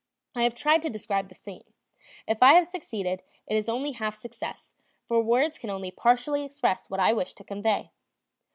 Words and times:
I 0.33 0.41
have 0.41 0.55
tried 0.55 0.81
to 0.81 0.89
describe 0.89 1.27
the 1.27 1.35
scene; 1.35 1.63
if 2.27 2.41
I 2.41 2.53
have 2.53 2.65
succeeded, 2.65 3.21
it 3.45 3.55
is 3.55 3.69
only 3.69 3.91
half 3.91 4.19
success, 4.19 4.73
for 5.07 5.21
words 5.21 5.59
can 5.59 5.69
only 5.69 5.91
partially 5.91 6.43
express 6.43 6.89
what 6.89 6.99
I 6.99 7.13
wish 7.13 7.33
to 7.35 7.43
convey. 7.43 7.91